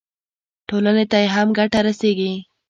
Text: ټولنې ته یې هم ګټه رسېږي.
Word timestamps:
ټولنې 0.67 1.05
ته 1.11 1.17
یې 1.23 1.27
هم 1.35 1.47
ګټه 1.57 1.79
رسېږي. 1.87 2.33